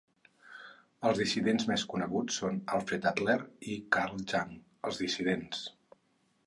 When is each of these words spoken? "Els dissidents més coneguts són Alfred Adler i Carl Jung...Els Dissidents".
"Els 1.09 1.19
dissidents 1.23 1.67
més 1.73 1.83
coneguts 1.91 2.39
són 2.43 2.57
Alfred 2.79 3.07
Adler 3.13 3.37
i 3.75 3.77
Carl 3.97 4.27
Jung...Els 4.35 5.03
Dissidents". 5.05 5.63